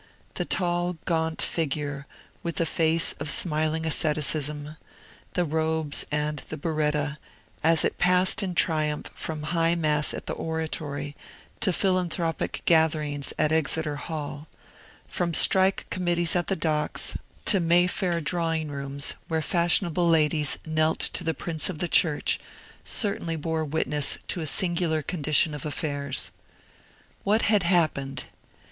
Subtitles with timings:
[0.33, 2.07] The tall gaunt figure,
[2.41, 4.75] with the face of smiling asceticism,
[5.33, 7.19] the robes, and the biretta,
[7.63, 11.15] as it passed in triumph from High Mass at the Oratory
[11.59, 14.47] to philanthropic gatherings at Exeter Hall,
[15.07, 17.15] from Strike Committees at the Docks
[17.45, 22.39] to Mayfair drawing rooms where fashionable ladies knelt to the Prince of the Church,
[22.83, 26.31] certainly bore witness to a singular condition of affairs.
[27.23, 28.23] What had happened?